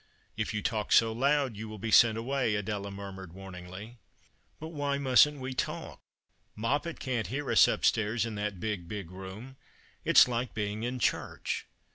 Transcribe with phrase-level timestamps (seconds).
[0.35, 3.97] ''If you talk so loud yon ^vill l)e sent away," x\dela murmured wariiingly.
[4.59, 5.99] "But why mustn't we talk?
[6.55, 9.57] Moppet can't hear us upstairs in that big, big room.
[10.03, 11.67] It's like being in church.